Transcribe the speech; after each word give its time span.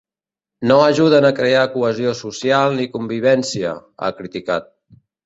No 0.69 0.77
ajuden 0.85 1.27
a 1.27 1.31
crear 1.39 1.65
cohesió 1.75 2.13
social 2.21 2.75
ni 2.79 2.87
convivència, 2.97 3.75
ha 4.07 4.11
criticat. 4.23 4.73